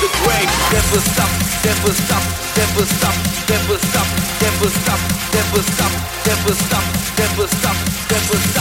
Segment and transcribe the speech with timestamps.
[0.00, 1.30] the grave, never stop,
[1.64, 2.22] never stop,
[2.56, 3.14] never stop,
[3.48, 4.06] never stop,
[4.40, 5.00] never stop,
[5.34, 5.92] never stop,
[6.26, 6.84] never stop,
[7.18, 7.76] never stop,
[8.10, 8.57] never stop,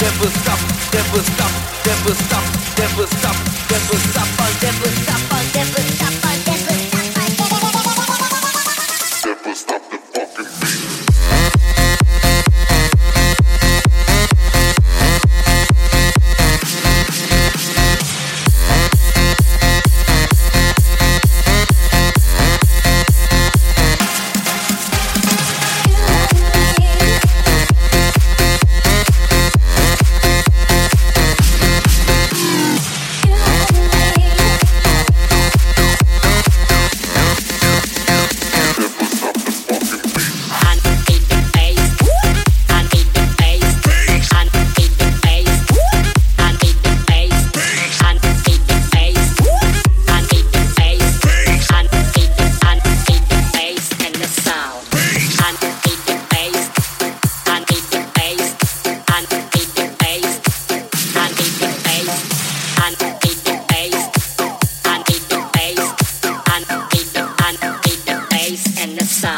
[0.00, 0.58] never stop,
[0.92, 1.52] never stop,
[1.86, 2.49] never stop.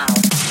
[0.09, 0.42] now.